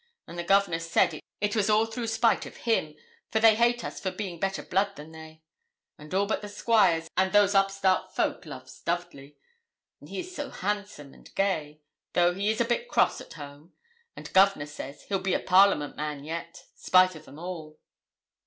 And 0.25 0.35
the 0.39 0.43
Governor 0.43 0.79
said 0.79 1.19
'it 1.41 1.55
was 1.55 1.69
all 1.69 1.85
through 1.85 2.07
spite 2.07 2.47
of 2.47 2.57
him 2.65 2.95
for 3.31 3.39
they 3.39 3.53
hate 3.53 3.83
us 3.83 3.99
for 3.99 4.09
being 4.09 4.39
better 4.39 4.63
blood 4.63 4.95
than 4.95 5.11
they.' 5.11 5.43
And 5.99 6.11
'all 6.11 6.25
but 6.25 6.41
the 6.41 6.49
squires 6.49 7.07
and 7.15 7.31
those 7.31 7.53
upstart 7.53 8.15
folk 8.15 8.47
loves 8.47 8.81
Dudley, 8.81 9.37
he 10.03 10.21
is 10.21 10.35
so 10.35 10.49
handsome 10.49 11.13
and 11.13 11.29
gay 11.35 11.81
though 12.13 12.33
he 12.33 12.51
be 12.51 12.63
a 12.63 12.67
bit 12.67 12.87
cross 12.89 13.21
at 13.21 13.33
home.' 13.33 13.73
And, 14.15 14.33
'Governor 14.33 14.65
says, 14.65 15.03
he'll 15.03 15.19
be 15.19 15.35
a 15.35 15.39
Parliament 15.39 15.95
man 15.97 16.23
yet, 16.23 16.63
spite 16.73 17.15
o' 17.15 17.19
them 17.19 17.37
all.' 17.37 17.77